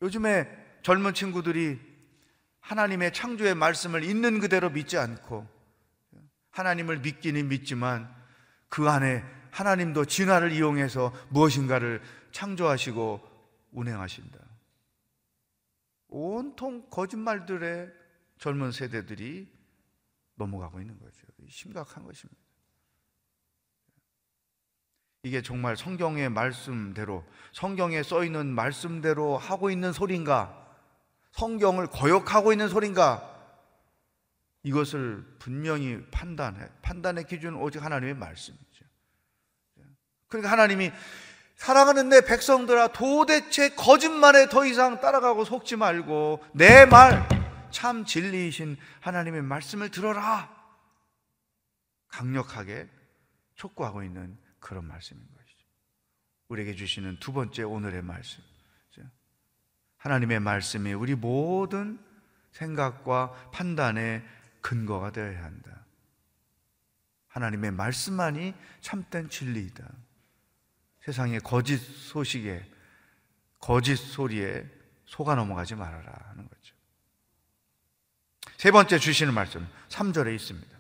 요즘에 0.03 0.49
젊은 0.83 1.15
친구들이 1.15 1.81
하나님의 2.61 3.13
창조의 3.13 3.55
말씀을 3.55 4.05
있는 4.05 4.41
그대로 4.41 4.71
믿지 4.71 4.99
않고 4.99 5.49
하나님을 6.51 6.99
믿기는 6.99 7.49
믿지만 7.49 8.13
그 8.69 8.89
안에 8.89 9.25
하나님도 9.51 10.07
진화를 10.07 10.53
이용해서 10.53 11.15
무엇인가를 11.31 12.03
창조하시고 12.31 13.21
운행하신다. 13.73 14.52
온통 16.13 16.89
거짓말들의 16.91 17.91
젊은 18.39 18.71
세대들이 18.71 19.51
넘어가고 20.35 20.81
있는 20.81 20.99
거죠. 20.99 21.27
심각한 21.49 22.05
것입니다. 22.05 22.41
이게 25.25 25.41
정말 25.41 25.77
성경의 25.77 26.31
말씀대로, 26.31 27.25
성경에 27.53 28.03
써 28.03 28.25
있는 28.25 28.47
말씀대로 28.47 29.39
하고 29.39 29.71
있는 29.71 29.93
소린가? 29.93 30.59
성경을 31.33 31.87
거역하고 31.87 32.53
있는 32.53 32.69
소린가? 32.69 33.31
이것을 34.65 35.25
분명히 35.39 36.05
판단해. 36.11 36.69
판단의 36.83 37.25
기준은 37.25 37.59
오직 37.59 37.83
하나님의 37.83 38.15
말씀이죠. 38.15 38.85
그러니까 40.29 40.51
하나님이 40.51 40.91
사랑하는 41.63 42.09
내 42.09 42.23
백성들아 42.23 42.89
도대체 42.89 43.75
거짓말에 43.77 44.49
더 44.49 44.67
이상 44.67 45.01
따라가고 45.01 45.45
속지 45.45 45.77
말고 45.77 46.45
내 46.55 46.87
말 46.87 47.43
참 47.71 48.05
진리이신 48.05 48.77
하나님의 49.01 49.43
말씀을 49.43 49.91
들어라. 49.91 50.51
강력하게 52.09 52.89
촉구하고 53.55 54.03
있는 54.03 54.37
그런 54.59 54.87
말씀인 54.87 55.23
것이죠. 55.23 55.67
우리에게 56.49 56.75
주시는 56.75 57.19
두 57.19 57.33
번째 57.33 57.63
오늘의 57.63 58.03
말씀. 58.03 58.43
하나님의 59.99 60.41
말씀이 60.41 60.93
우리 60.95 61.15
모든 61.15 61.97
생각과 62.51 63.51
판단의 63.53 64.25
근거가 64.61 65.13
되어야 65.13 65.45
한다. 65.45 65.87
하나님의 67.29 67.71
말씀만이 67.71 68.53
참된 68.81 69.31
진리이다. 69.31 69.85
세상의 71.05 71.41
거짓 71.41 71.79
소식에, 71.79 72.65
거짓 73.61 73.97
소리에 73.97 74.65
속아 75.07 75.35
넘어가지 75.35 75.75
말아라 75.75 76.13
하는 76.29 76.49
거죠. 76.49 76.75
세 78.57 78.71
번째 78.71 78.99
주시는 78.99 79.35
말씀, 79.35 79.67
3절에 79.89 80.35
있습니다. 80.35 80.79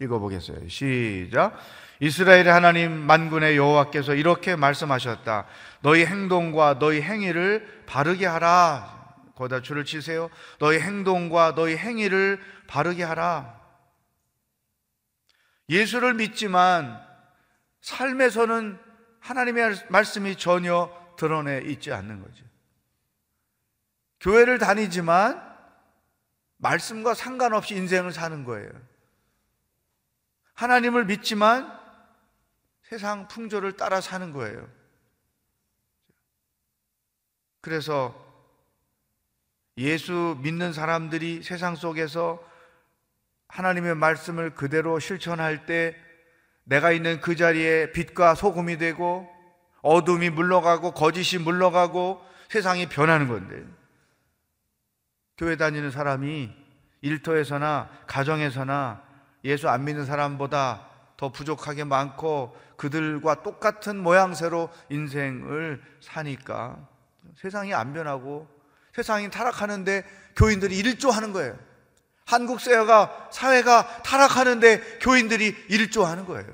읽어보겠어요. 0.00 0.68
시작. 0.68 1.58
이스라엘의 2.00 2.46
하나님 2.46 2.92
만군의 2.92 3.56
여호와께서 3.56 4.14
이렇게 4.14 4.54
말씀하셨다. 4.56 5.46
너희 5.82 6.06
행동과 6.06 6.78
너희 6.78 7.02
행위를 7.02 7.84
바르게 7.86 8.24
하라. 8.24 8.96
거기다 9.34 9.62
줄을 9.62 9.84
치세요. 9.84 10.30
너희 10.58 10.78
행동과 10.78 11.54
너희 11.54 11.76
행위를 11.76 12.40
바르게 12.66 13.02
하라. 13.02 13.58
예수를 15.68 16.14
믿지만 16.14 16.98
삶에서는 17.80 18.87
하나님의 19.28 19.88
말씀이 19.90 20.36
전혀 20.36 20.90
드러내 21.18 21.60
있지 21.66 21.92
않는 21.92 22.22
거죠. 22.22 22.44
교회를 24.20 24.58
다니지만 24.58 25.46
말씀과 26.56 27.12
상관없이 27.12 27.74
인생을 27.76 28.12
사는 28.12 28.44
거예요. 28.44 28.70
하나님을 30.54 31.04
믿지만 31.04 31.78
세상 32.82 33.28
풍조를 33.28 33.76
따라 33.76 34.00
사는 34.00 34.32
거예요. 34.32 34.66
그래서 37.60 38.26
예수 39.76 40.38
믿는 40.40 40.72
사람들이 40.72 41.42
세상 41.42 41.76
속에서 41.76 42.42
하나님의 43.48 43.94
말씀을 43.94 44.54
그대로 44.54 44.98
실천할 44.98 45.66
때 45.66 46.07
내가 46.68 46.92
있는 46.92 47.20
그 47.20 47.34
자리에 47.34 47.92
빛과 47.92 48.34
소금이 48.34 48.76
되고 48.76 49.28
어둠이 49.80 50.28
물러가고 50.30 50.92
거짓이 50.92 51.42
물러가고 51.42 52.22
세상이 52.48 52.88
변하는 52.88 53.26
건데 53.28 53.64
교회 55.38 55.56
다니는 55.56 55.90
사람이 55.90 56.52
일터에서나 57.00 57.88
가정에서나 58.06 59.02
예수 59.44 59.68
안 59.68 59.84
믿는 59.84 60.04
사람보다 60.04 60.86
더 61.16 61.32
부족하게 61.32 61.84
많고 61.84 62.54
그들과 62.76 63.42
똑같은 63.42 63.96
모양새로 63.96 64.68
인생을 64.90 65.80
사니까 66.00 66.86
세상이 67.36 67.72
안 67.72 67.94
변하고 67.94 68.46
세상이 68.94 69.30
타락하는데 69.30 70.04
교인들이 70.36 70.76
일조하는 70.76 71.32
거예요. 71.32 71.67
한국 72.28 72.60
사회가 72.60 73.30
사회가 73.32 74.02
타락하는데 74.02 74.98
교인들이 74.98 75.56
일조하는 75.70 76.26
거예요. 76.26 76.46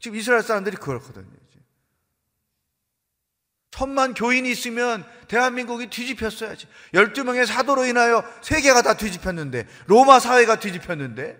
지금 0.00 0.16
이스라엘 0.16 0.42
사람들이 0.42 0.76
그렇거든요. 0.76 1.40
천만 3.70 4.12
교인이 4.12 4.50
있으면 4.50 5.06
대한민국이 5.28 5.88
뒤집혔어야지. 5.88 6.66
12명의 6.92 7.46
사도로 7.46 7.86
인하여 7.86 8.24
세계가 8.42 8.82
다 8.82 8.94
뒤집혔는데, 8.94 9.66
로마 9.86 10.18
사회가 10.18 10.58
뒤집혔는데, 10.58 11.38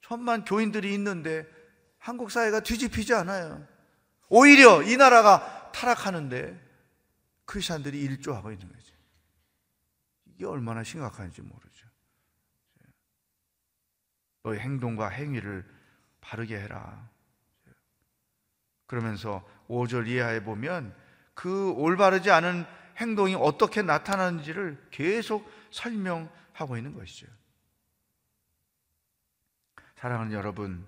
천만 0.00 0.44
교인들이 0.44 0.92
있는데, 0.94 1.46
한국 1.98 2.30
사회가 2.30 2.60
뒤집히지 2.60 3.12
않아요. 3.14 3.64
오히려 4.30 4.82
이 4.82 4.96
나라가 4.96 5.70
타락하는데 5.72 6.58
크리스천들이 7.44 8.00
일조하고 8.00 8.50
있는 8.50 8.66
거죠. 8.66 8.94
이게 10.24 10.46
얼마나 10.46 10.82
심각한지 10.82 11.42
모르죠. 11.42 11.69
너의 14.42 14.60
행동과 14.60 15.08
행위를 15.08 15.64
바르게 16.20 16.58
해라. 16.58 17.08
그러면서 18.86 19.46
5절 19.68 20.08
이하에 20.08 20.42
보면 20.42 20.94
그 21.34 21.72
올바르지 21.72 22.30
않은 22.30 22.66
행동이 22.96 23.34
어떻게 23.34 23.82
나타나는지를 23.82 24.88
계속 24.90 25.50
설명하고 25.70 26.76
있는 26.76 26.94
것이죠. 26.94 27.26
사랑하는 29.96 30.32
여러분, 30.32 30.84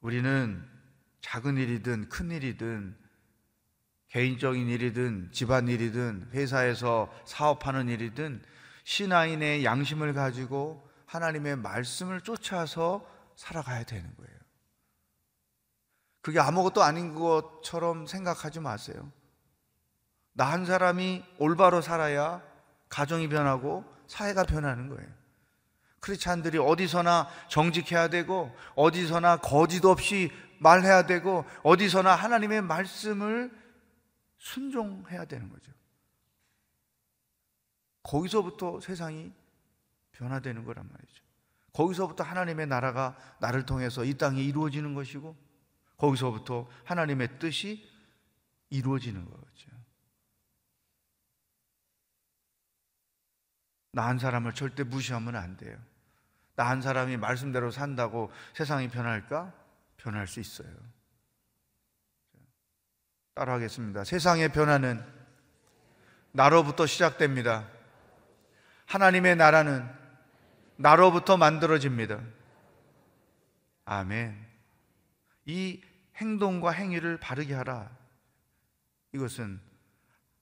우리는 0.00 0.62
작은 1.20 1.56
일이든 1.56 2.08
큰 2.08 2.30
일이든 2.30 2.96
개인적인 4.08 4.68
일이든 4.68 5.30
집안 5.32 5.68
일이든 5.68 6.30
회사에서 6.32 7.12
사업하는 7.24 7.88
일이든 7.88 8.42
신앙인의 8.84 9.64
양심을 9.64 10.12
가지고 10.12 10.88
하나님의 11.06 11.56
말씀을 11.56 12.20
쫓아서 12.20 13.06
살아가야 13.36 13.84
되는 13.84 14.14
거예요. 14.16 14.34
그게 16.20 16.40
아무것도 16.40 16.82
아닌 16.82 17.14
것처럼 17.14 18.06
생각하지 18.06 18.60
마세요. 18.60 19.12
나 20.32 20.50
한 20.50 20.64
사람이 20.66 21.24
올바로 21.38 21.80
살아야 21.80 22.42
가정이 22.88 23.28
변하고 23.28 23.84
사회가 24.06 24.44
변하는 24.44 24.88
거예요. 24.88 25.08
크리스찬들이 26.00 26.58
어디서나 26.58 27.28
정직해야 27.48 28.08
되고 28.08 28.54
어디서나 28.74 29.38
거짓 29.38 29.84
없이 29.84 30.30
말해야 30.60 31.06
되고 31.06 31.44
어디서나 31.62 32.14
하나님의 32.14 32.62
말씀을 32.62 33.50
순종해야 34.38 35.24
되는 35.24 35.48
거죠. 35.48 35.72
거기서부터 38.02 38.80
세상이 38.80 39.32
변화되는 40.14 40.64
거란 40.64 40.88
말이죠. 40.90 41.22
거기서부터 41.72 42.24
하나님의 42.24 42.66
나라가 42.66 43.16
나를 43.40 43.66
통해서 43.66 44.04
이 44.04 44.14
땅에 44.14 44.40
이루어지는 44.42 44.94
것이고 44.94 45.36
거기서부터 45.96 46.68
하나님의 46.84 47.38
뜻이 47.38 47.88
이루어지는 48.70 49.24
거죠. 49.24 49.70
나 53.92 54.06
한 54.08 54.18
사람을 54.18 54.54
절대 54.54 54.82
무시하면 54.82 55.36
안 55.36 55.56
돼요. 55.56 55.78
나 56.56 56.68
한 56.68 56.82
사람이 56.82 57.16
말씀대로 57.16 57.70
산다고 57.70 58.30
세상이 58.54 58.88
변할까? 58.88 59.52
변할 59.96 60.26
수 60.26 60.40
있어요. 60.40 60.68
따라하겠습니다. 63.34 64.04
세상의 64.04 64.50
변화는 64.52 65.04
나로부터 66.32 66.86
시작됩니다. 66.86 67.68
하나님의 68.86 69.36
나라는 69.36 70.03
나로부터 70.76 71.36
만들어집니다. 71.36 72.20
아멘. 73.84 74.46
이 75.46 75.82
행동과 76.16 76.70
행위를 76.70 77.18
바르게 77.18 77.54
하라. 77.54 77.90
이것은 79.12 79.60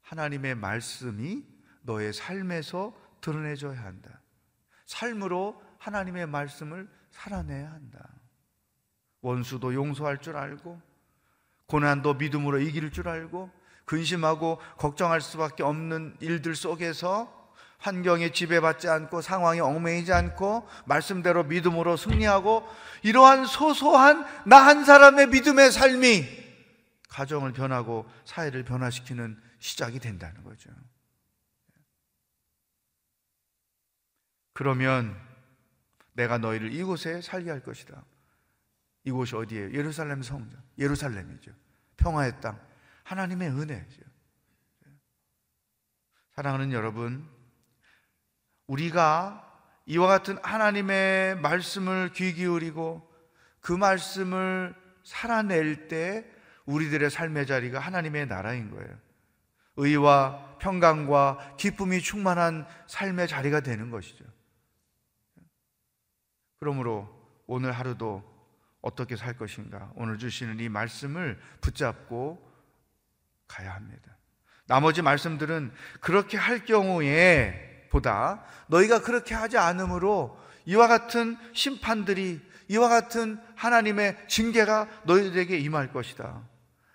하나님의 0.02 0.54
말씀이 0.54 1.44
너의 1.82 2.12
삶에서 2.12 2.96
드러내줘야 3.20 3.82
한다. 3.82 4.20
삶으로 4.86 5.62
하나님의 5.78 6.26
말씀을 6.26 6.88
살아내야 7.10 7.70
한다. 7.70 8.08
원수도 9.20 9.74
용서할 9.74 10.18
줄 10.18 10.36
알고, 10.36 10.80
고난도 11.66 12.14
믿음으로 12.14 12.58
이길 12.60 12.90
줄 12.90 13.08
알고, 13.08 13.50
근심하고 13.84 14.58
걱정할 14.78 15.20
수밖에 15.20 15.62
없는 15.62 16.16
일들 16.20 16.54
속에서 16.54 17.41
환경에 17.82 18.30
지배받지 18.30 18.88
않고 18.88 19.20
상황에 19.22 19.58
얽매이지 19.58 20.12
않고 20.12 20.68
말씀대로 20.86 21.42
믿음으로 21.44 21.96
승리하고 21.96 22.64
이러한 23.02 23.44
소소한 23.44 24.24
나 24.46 24.62
한 24.62 24.84
사람의 24.84 25.26
믿음의 25.28 25.72
삶이 25.72 26.24
가정을 27.08 27.52
변하고 27.52 28.08
사회를 28.24 28.62
변화시키는 28.62 29.36
시작이 29.58 29.98
된다는 29.98 30.44
거죠. 30.44 30.70
그러면 34.52 35.16
내가 36.12 36.38
너희를 36.38 36.72
이곳에 36.72 37.20
살게 37.20 37.50
할 37.50 37.62
것이다. 37.64 38.04
이곳이 39.04 39.34
어디예요? 39.34 39.72
예루살렘 39.72 40.22
성전. 40.22 40.62
예루살렘이죠. 40.78 41.50
평화의 41.96 42.40
땅. 42.40 42.60
하나님의 43.02 43.48
은혜죠. 43.48 44.02
사랑하는 46.36 46.72
여러분, 46.72 47.28
우리가 48.72 49.38
이와 49.85 50.06
같은 50.06 50.38
하나님의 50.42 51.37
말씀을 51.37 52.12
귀 52.14 52.32
기울이고 52.32 53.06
그 53.61 53.72
말씀을 53.72 54.74
살아낼 55.04 55.88
때 55.88 56.24
우리들의 56.64 57.11
삶의 57.11 57.46
자리가 57.46 57.78
하나님의 57.78 58.26
나라인 58.26 58.70
거예요. 58.70 58.96
의와 59.76 60.56
평강과 60.58 61.56
기쁨이 61.58 62.00
충만한 62.00 62.66
삶의 62.87 63.28
자리가 63.28 63.61
되는 63.61 63.90
것이죠. 63.90 64.24
그러므로 66.58 67.08
오늘 67.46 67.72
하루도 67.72 68.22
어떻게 68.80 69.16
살 69.16 69.37
것인가? 69.37 69.92
오늘 69.96 70.18
주시는 70.18 70.61
이 70.61 70.68
말씀을 70.68 71.38
붙잡고 71.61 72.50
가야 73.48 73.74
합니다. 73.74 74.16
나머지 74.66 75.02
말씀들은 75.02 75.72
그렇게 76.00 76.38
할 76.38 76.64
경우에 76.64 77.71
보다 77.92 78.42
너희가 78.68 79.02
그렇게 79.02 79.35
하지 79.35 79.59
않으므로 79.59 80.40
이와 80.64 80.88
같은 80.88 81.37
심판들이 81.52 82.40
이와 82.68 82.88
같은 82.88 83.38
하나님의 83.55 84.16
징계가 84.28 84.88
너희들에게 85.05 85.59
임할 85.59 85.92
것이다. 85.92 86.42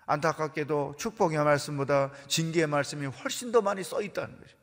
안타깝게도 0.06 0.96
축복의 0.98 1.38
말씀보다 1.44 2.10
징계의 2.26 2.66
말씀이 2.66 3.06
훨씬 3.06 3.52
더 3.52 3.60
많이 3.60 3.84
써 3.84 4.02
있다는 4.02 4.38
거죠. 4.40 4.56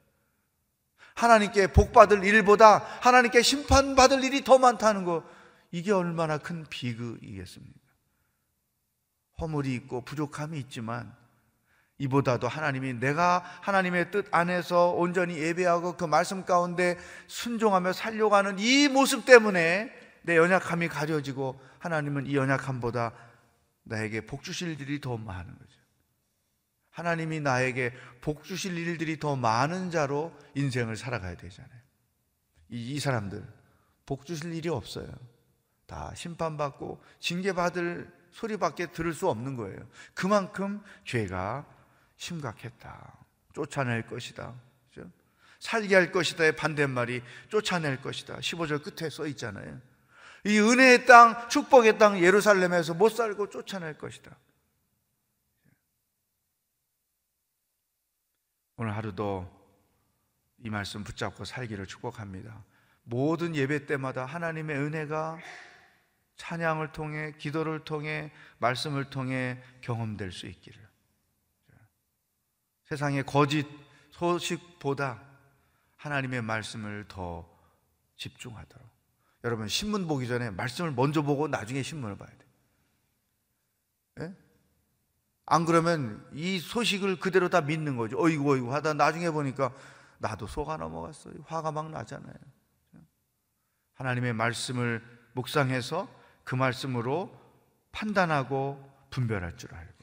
하나님께 1.13 1.67
복 1.67 1.93
받을 1.93 2.23
일보다 2.25 2.79
하나님께 3.01 3.41
심판 3.41 3.95
받을 3.95 4.23
일이 4.23 4.43
더 4.43 4.57
많다는 4.57 5.05
거 5.05 5.23
이게 5.71 5.93
얼마나 5.93 6.37
큰 6.37 6.65
비극이겠습니까? 6.69 7.79
허물이 9.39 9.73
있고 9.75 10.01
부족함이 10.01 10.59
있지만 10.59 11.15
이보다도 11.97 12.47
하나님이 12.47 12.95
내가 12.95 13.43
하나님의 13.61 14.11
뜻 14.11 14.27
안에서 14.31 14.91
온전히 14.91 15.37
예배하고 15.37 15.95
그 15.95 16.03
말씀 16.03 16.43
가운데 16.43 16.97
순종하며 17.27 17.93
살려고 17.93 18.35
하는 18.35 18.59
이 18.59 18.87
모습 18.89 19.25
때문에 19.25 19.91
내 20.23 20.35
연약함이 20.37 20.89
가려지고 20.89 21.59
하나님은 21.79 22.25
이 22.27 22.35
연약함보다 22.35 23.13
나에게 23.83 24.25
복 24.25 24.43
주실 24.43 24.79
일이 24.81 24.99
더 24.99 25.17
많은 25.17 25.57
거죠. 25.57 25.75
하나님이 26.89 27.41
나에게 27.41 27.93
복 28.21 28.43
주실 28.43 28.77
일들이 28.77 29.19
더 29.19 29.35
많은 29.35 29.91
자로 29.91 30.33
인생을 30.55 30.95
살아가야 30.95 31.35
되잖아요. 31.35 31.81
이, 32.69 32.93
이 32.93 32.99
사람들 32.99 33.45
복 34.05 34.25
주실 34.25 34.53
일이 34.53 34.69
없어요. 34.69 35.07
다 35.85 36.13
심판받고 36.15 37.01
징계받을 37.19 38.11
소리밖에 38.31 38.87
들을 38.87 39.13
수 39.13 39.29
없는 39.29 39.55
거예요. 39.55 39.77
그만큼 40.13 40.81
죄가 41.03 41.65
심각했다. 42.17 43.17
쫓아낼 43.53 44.05
것이다. 44.07 44.53
살게 45.59 45.95
할 45.95 46.11
것이다의 46.11 46.55
반대말이 46.55 47.23
쫓아낼 47.49 48.01
것이다. 48.01 48.37
15절 48.37 48.83
끝에 48.83 49.09
써 49.09 49.25
있잖아요. 49.27 49.81
이 50.43 50.59
은혜의 50.59 51.07
땅, 51.07 51.49
축복의 51.49 51.97
땅 51.97 52.21
예루살렘에서 52.21 52.93
못 52.93 53.09
살고 53.09 53.49
쫓아낼 53.49 53.97
것이다. 53.97 54.35
오늘 58.77 58.95
하루도 58.95 59.49
이 60.59 60.69
말씀 60.69 61.03
붙잡고 61.03 61.45
살기를 61.45 61.87
축복합니다. 61.87 62.63
모든 63.03 63.55
예배 63.55 63.85
때마다 63.87 64.25
하나님의 64.25 64.77
은혜가 64.77 65.39
찬양을 66.37 66.91
통해, 66.91 67.33
기도를 67.37 67.85
통해, 67.85 68.31
말씀을 68.59 69.09
통해 69.09 69.63
경험될 69.81 70.31
수 70.31 70.47
있기를. 70.47 70.84
세상의 72.85 73.25
거짓 73.25 73.67
소식보다 74.11 75.21
하나님의 75.97 76.41
말씀을 76.41 77.05
더 77.07 77.49
집중하도록. 78.17 78.87
여러분, 79.43 79.67
신문 79.67 80.07
보기 80.07 80.27
전에 80.27 80.49
말씀을 80.51 80.91
먼저 80.91 81.21
보고 81.21 81.47
나중에 81.47 81.83
신문을 81.83 82.17
봐야 82.17 82.29
돼. 82.29 82.45
예? 84.21 84.35
안 85.45 85.65
그러면 85.65 86.27
이 86.33 86.59
소식을 86.59 87.19
그대로 87.19 87.49
다 87.49 87.61
믿는 87.61 87.97
거죠. 87.97 88.19
어이구, 88.19 88.53
어이구 88.53 88.73
하다 88.73 88.93
나중에 88.93 89.29
보니까 89.29 89.73
나도 90.17 90.47
속아 90.47 90.77
넘어갔어요. 90.77 91.33
화가 91.45 91.71
막 91.71 91.91
나잖아요. 91.91 92.33
하나님의 93.93 94.33
말씀을 94.33 95.03
묵상해서 95.33 96.07
그 96.43 96.55
말씀으로 96.55 97.39
판단하고 97.91 98.91
분별할 99.09 99.57
줄 99.57 99.73
알고 99.73 99.94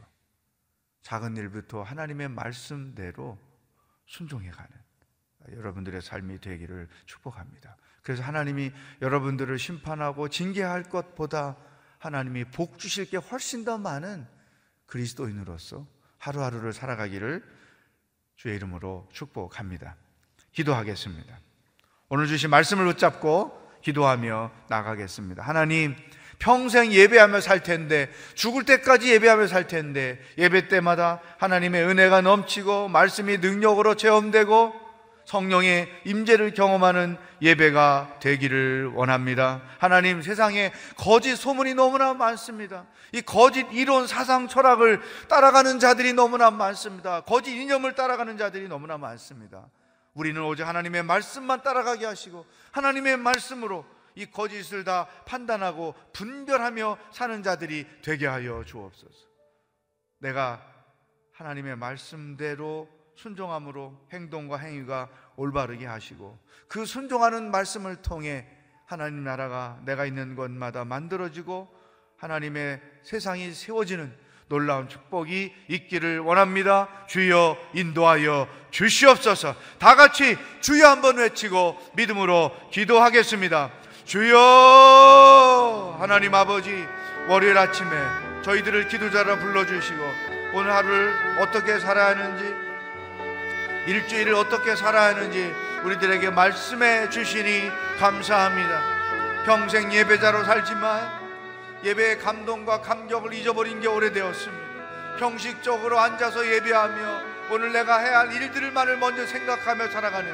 작은 1.02 1.36
일부터 1.36 1.82
하나님의 1.82 2.28
말씀대로 2.28 3.38
순종해 4.06 4.50
가는 4.50 4.70
여러분들의 5.50 6.00
삶이 6.00 6.40
되기를 6.40 6.88
축복합니다. 7.06 7.76
그래서 8.02 8.22
하나님이 8.22 8.72
여러분들을 9.00 9.58
심판하고 9.58 10.28
징계할 10.28 10.84
것보다 10.84 11.56
하나님이 11.98 12.44
복 12.44 12.78
주실 12.78 13.08
게 13.08 13.16
훨씬 13.16 13.64
더 13.64 13.78
많은 13.78 14.26
그리스도인으로서 14.86 15.86
하루하루를 16.18 16.72
살아가기를 16.72 17.44
주의 18.36 18.56
이름으로 18.56 19.08
축복합니다. 19.12 19.96
기도하겠습니다. 20.52 21.38
오늘 22.08 22.26
주신 22.26 22.50
말씀을 22.50 22.84
붙잡고 22.86 23.80
기도하며 23.82 24.52
나가겠습니다. 24.68 25.42
하나님, 25.42 25.96
평생 26.42 26.90
예배하며 26.90 27.40
살 27.40 27.62
텐데 27.62 28.10
죽을 28.34 28.64
때까지 28.64 29.12
예배하며 29.12 29.46
살 29.46 29.68
텐데 29.68 30.20
예배 30.36 30.66
때마다 30.66 31.20
하나님의 31.38 31.84
은혜가 31.84 32.20
넘치고 32.20 32.88
말씀이 32.88 33.38
능력으로 33.38 33.94
체험되고 33.94 34.74
성령의 35.24 35.88
임재를 36.04 36.52
경험하는 36.52 37.16
예배가 37.42 38.16
되기를 38.20 38.90
원합니다. 38.92 39.62
하나님 39.78 40.20
세상에 40.20 40.72
거짓 40.96 41.36
소문이 41.36 41.74
너무나 41.74 42.12
많습니다. 42.12 42.86
이 43.12 43.22
거짓 43.22 43.64
이론 43.70 44.08
사상 44.08 44.48
철학을 44.48 45.00
따라가는 45.28 45.78
자들이 45.78 46.12
너무나 46.12 46.50
많습니다. 46.50 47.20
거짓 47.20 47.52
이념을 47.52 47.94
따라가는 47.94 48.36
자들이 48.36 48.66
너무나 48.66 48.98
많습니다. 48.98 49.68
우리는 50.14 50.42
오직 50.42 50.66
하나님의 50.66 51.04
말씀만 51.04 51.62
따라가게 51.62 52.04
하시고 52.04 52.44
하나님의 52.72 53.16
말씀으로 53.18 53.84
이 54.14 54.26
거짓을 54.26 54.84
다 54.84 55.06
판단하고 55.26 55.94
분별하며 56.12 56.98
사는 57.12 57.42
자들이 57.42 57.86
되게 58.02 58.26
하여 58.26 58.64
주옵소서. 58.64 59.26
내가 60.18 60.64
하나님의 61.32 61.76
말씀대로 61.76 62.88
순종함으로 63.16 64.06
행동과 64.12 64.58
행위가 64.58 65.08
올바르게 65.36 65.86
하시고 65.86 66.38
그 66.68 66.84
순종하는 66.86 67.50
말씀을 67.50 67.96
통해 67.96 68.46
하나님 68.86 69.24
나라가 69.24 69.80
내가 69.84 70.06
있는 70.06 70.34
곳마다 70.34 70.84
만들어지고 70.84 71.68
하나님의 72.16 72.80
세상이 73.02 73.52
세워지는 73.52 74.14
놀라운 74.48 74.88
축복이 74.88 75.52
있기를 75.68 76.18
원합니다. 76.20 77.06
주여 77.06 77.56
인도하여 77.72 78.46
주시옵소서. 78.70 79.56
다 79.78 79.96
같이 79.96 80.36
주여 80.60 80.86
한번 80.86 81.16
외치고 81.16 81.78
믿음으로 81.94 82.54
기도하겠습니다. 82.70 83.72
주여 84.04 85.96
하나님 86.00 86.34
아버지 86.34 86.86
월요일 87.28 87.56
아침에 87.56 87.90
저희들을 88.42 88.88
기도자로 88.88 89.38
불러주시고 89.38 90.02
오늘 90.54 90.72
하루를 90.72 91.14
어떻게 91.40 91.78
살아야 91.78 92.08
하는지 92.08 92.54
일주일을 93.86 94.34
어떻게 94.34 94.74
살아야 94.76 95.14
하는지 95.14 95.52
우리들에게 95.84 96.30
말씀해 96.30 97.10
주시니 97.10 97.70
감사합니다. 97.98 98.80
평생 99.44 99.92
예배자로 99.92 100.44
살지만 100.44 101.22
예배의 101.84 102.18
감동과 102.18 102.80
감격을 102.82 103.32
잊어버린 103.32 103.80
게 103.80 103.88
오래되었습니다. 103.88 105.18
형식적으로 105.18 105.98
앉아서 105.98 106.46
예배하며 106.46 107.20
오늘 107.50 107.72
내가 107.72 107.98
해야 107.98 108.20
할 108.20 108.32
일들만을 108.32 108.96
먼저 108.98 109.26
생각하며 109.26 109.88
살아가는 109.88 110.32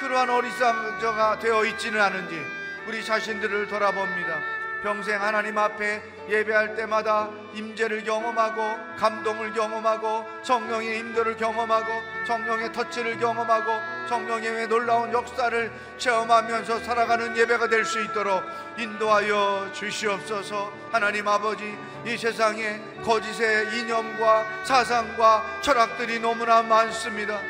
그러한 0.00 0.30
어리석어가 0.30 1.38
되어 1.38 1.64
있지는 1.64 2.00
않은지 2.00 2.65
우리 2.86 3.04
자신들을 3.04 3.66
돌아봅니다. 3.66 4.40
평생 4.82 5.20
하나님 5.20 5.58
앞에 5.58 6.00
예배할 6.28 6.76
때마다 6.76 7.28
임재를 7.54 8.04
경험하고 8.04 8.96
감동을 8.96 9.52
경험하고 9.52 10.24
성령의 10.44 10.98
임도를 11.00 11.36
경험하고 11.36 11.86
성령의 12.26 12.72
터치를 12.72 13.18
경험하고 13.18 13.72
성령의 14.08 14.68
놀라운 14.68 15.12
역사를 15.12 15.72
체험하면서 15.98 16.80
살아가는 16.80 17.36
예배가 17.36 17.68
될 17.68 17.84
수 17.84 18.00
있도록 18.02 18.44
인도하여 18.78 19.70
주시옵소서. 19.72 20.72
하나님 20.92 21.26
아버지 21.26 21.76
이 22.04 22.16
세상에 22.16 22.80
거짓의 23.04 23.78
이념과 23.78 24.64
사상과 24.64 25.60
철학들이 25.62 26.20
너무나 26.20 26.62
많습니다. 26.62 27.40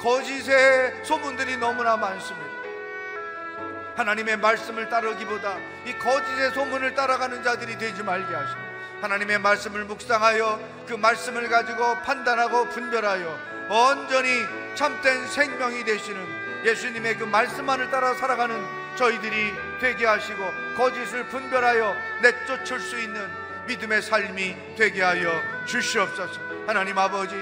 거짓의 0.00 1.04
소문들이 1.04 1.56
너무나 1.56 1.96
많습니다 1.96 2.59
하나님의 4.00 4.38
말씀을 4.38 4.88
따르기보다 4.88 5.58
이 5.84 5.92
거짓의 5.98 6.52
소문을 6.52 6.94
따라가는 6.94 7.42
자들이 7.42 7.76
되지 7.76 8.02
말게 8.02 8.34
하시고 8.34 8.58
하나님의 9.02 9.38
말씀을 9.40 9.84
묵상하여 9.84 10.58
그 10.86 10.94
말씀을 10.94 11.48
가지고 11.50 11.98
판단하고 11.98 12.68
분별하여 12.70 13.38
온전히 13.68 14.46
참된 14.74 15.26
생명이 15.26 15.84
되시는 15.84 16.64
예수님의 16.64 17.18
그 17.18 17.24
말씀만을 17.24 17.90
따라 17.90 18.14
살아가는 18.14 18.56
저희들이 18.96 19.52
되게 19.80 20.06
하시고 20.06 20.50
거짓을 20.76 21.26
분별하여 21.28 21.94
내쫓을 22.22 22.80
수 22.80 22.98
있는 22.98 23.28
믿음의 23.66 24.00
삶이 24.00 24.76
되게 24.76 25.02
하여 25.02 25.30
주시옵소서. 25.66 26.40
하나님 26.66 26.96
아버지 26.98 27.36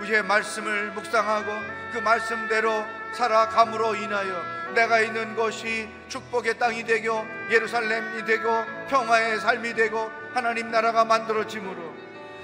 우리의 0.00 0.22
말씀을 0.24 0.90
묵상하고 0.92 1.52
그 1.92 1.98
말씀대로 1.98 2.84
살아감으로 3.14 3.94
인하여 3.96 4.61
내가 4.74 5.00
있는 5.00 5.34
것이 5.36 5.88
축복의 6.08 6.58
땅이 6.58 6.84
되고 6.84 7.26
예루살렘이 7.50 8.24
되고 8.24 8.64
평화의 8.88 9.40
삶이 9.40 9.74
되고 9.74 10.10
하나님 10.34 10.70
나라가 10.70 11.04
만들어짐으로 11.04 11.92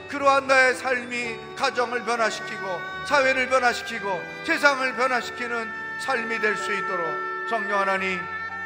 그러한 0.08 0.46
나의 0.46 0.74
삶이 0.74 1.56
가정을 1.56 2.04
변화시키고 2.04 2.66
사회를 3.06 3.48
변화시키고 3.48 4.20
세상을 4.44 4.96
변화시키는 4.96 5.68
삶이 6.00 6.38
될 6.38 6.56
수 6.56 6.72
있도록 6.72 7.06
성령 7.50 7.80
하나님 7.80 8.18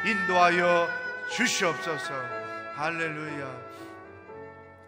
인도하여 0.05 0.87
주시옵소서. 1.29 2.13
할렐루야. 2.75 3.73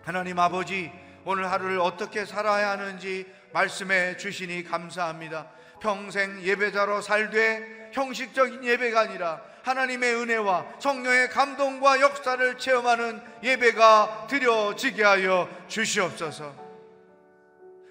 하나님 0.04 0.38
아버지 0.40 0.92
오늘 1.24 1.52
하루를 1.52 1.80
어떻게 1.80 2.26
살아야 2.26 2.72
하는지 2.72 3.26
말씀해 3.54 4.18
주시니 4.18 4.64
감사합니다. 4.66 5.48
평생 5.82 6.42
예배자로 6.42 7.02
살되 7.02 7.85
형식적인 7.96 8.64
예배가 8.66 9.00
아니라 9.00 9.42
하나님의 9.64 10.16
은혜와 10.16 10.66
성령의 10.80 11.30
감동과 11.30 12.02
역사를 12.02 12.58
체험하는 12.58 13.22
예배가 13.42 14.28
드려지게 14.30 15.02
하여 15.04 15.50
주시옵소서. 15.70 16.54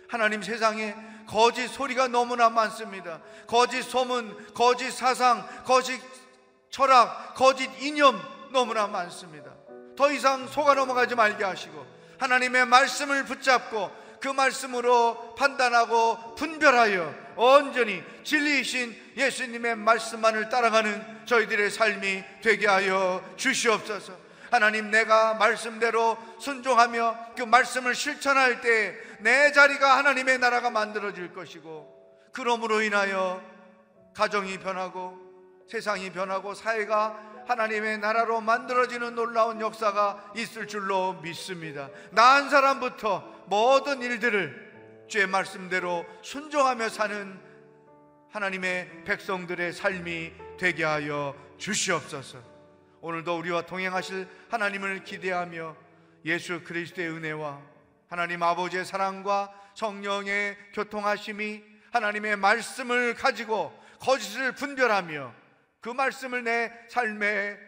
하나님 0.08 0.42
세상에 0.42 0.94
거짓 1.26 1.68
소리가 1.68 2.08
너무나 2.08 2.50
많습니다. 2.50 3.20
거짓 3.46 3.82
소문, 3.82 4.52
거짓 4.52 4.90
사상, 4.92 5.48
거짓 5.64 6.00
철학, 6.68 7.34
거짓 7.34 7.70
이념 7.80 8.20
너무나 8.52 8.86
많습니다. 8.86 9.52
더 9.96 10.12
이상 10.12 10.46
속아 10.46 10.74
넘어가지 10.74 11.14
말게 11.14 11.44
하시고 11.44 11.86
하나님의 12.18 12.66
말씀을 12.66 13.24
붙잡고 13.24 13.90
그 14.20 14.28
말씀으로 14.28 15.34
판단하고 15.34 16.34
분별하여 16.34 17.23
온전히 17.36 18.02
진리이신 18.22 19.12
예수님의 19.16 19.76
말씀만을 19.76 20.48
따라가는 20.48 21.26
저희들의 21.26 21.70
삶이 21.70 22.24
되게 22.42 22.66
하여 22.66 23.24
주시옵소서. 23.36 24.24
하나님 24.50 24.90
내가 24.90 25.34
말씀대로 25.34 26.16
순종하며 26.38 27.34
그 27.36 27.42
말씀을 27.42 27.94
실천할 27.94 28.60
때 28.60 29.04
내 29.24 29.52
자리가 29.52 29.96
하나님의 29.96 30.38
나라가 30.38 30.68
만들어질 30.68 31.32
것이고 31.32 31.88
그러므로 32.32 32.82
인하여 32.82 33.40
가정이 34.14 34.58
변하고 34.58 35.18
세상이 35.66 36.12
변하고 36.12 36.52
사회가 36.52 37.18
하나님의 37.48 37.98
나라로 37.98 38.42
만들어지는 38.42 39.14
놀라운 39.14 39.62
역사가 39.62 40.32
있을 40.36 40.68
줄로 40.68 41.14
믿습니다. 41.22 41.88
나 42.10 42.34
한 42.34 42.50
사람부터 42.50 43.44
모든 43.46 44.02
일들을 44.02 44.63
주의 45.08 45.26
말씀대로 45.26 46.06
순종하며 46.22 46.88
사는 46.88 47.40
하나님의 48.30 49.04
백성들의 49.04 49.72
삶이 49.72 50.32
되게 50.58 50.84
하여 50.84 51.36
주시옵소서. 51.58 52.38
오늘도 53.00 53.38
우리와 53.38 53.66
동행하실 53.66 54.26
하나님을 54.50 55.04
기대하며 55.04 55.76
예수 56.24 56.64
그리스도의 56.64 57.10
은혜와 57.10 57.60
하나님 58.08 58.42
아버지의 58.42 58.84
사랑과 58.84 59.52
성령의 59.74 60.56
교통하심이 60.72 61.62
하나님의 61.92 62.36
말씀을 62.36 63.14
가지고 63.14 63.78
거짓을 64.00 64.52
분별하며 64.52 65.34
그 65.80 65.90
말씀을 65.90 66.44
내 66.44 66.72
삶에 66.88 67.58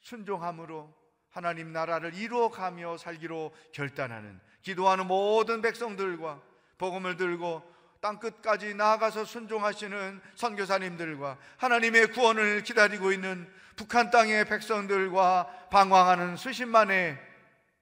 순종함으로 0.00 0.94
하나님 1.30 1.72
나라를 1.72 2.14
이루어가며 2.14 2.98
살기로 2.98 3.54
결단하는 3.72 4.40
기도하는 4.62 5.06
모든 5.06 5.62
백성들과 5.62 6.40
복음을 6.78 7.16
들고 7.16 7.62
땅 8.00 8.18
끝까지 8.18 8.74
나아가서 8.74 9.24
순종하시는 9.24 10.20
선교사님들과 10.34 11.38
하나님의 11.56 12.08
구원을 12.12 12.62
기다리고 12.62 13.12
있는 13.12 13.50
북한 13.74 14.10
땅의 14.10 14.46
백성들과 14.46 15.68
방황하는 15.70 16.36
수십만의 16.36 17.18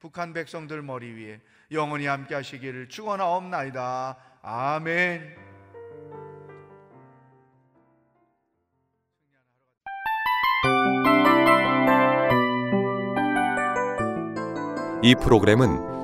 북한 0.01 0.33
백성들 0.33 0.83
머리 0.83 1.13
위에 1.13 1.41
영원히 1.73 2.07
함께 2.07 2.35
하시기를 2.35 2.89
축원하옵나이다. 2.89 4.17
아멘. 4.43 5.37
이 15.03 15.15
프로그램은 15.17 15.94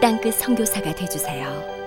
땅끝 0.00 0.34
선교사가 0.34 0.94
되주세요. 0.94 1.79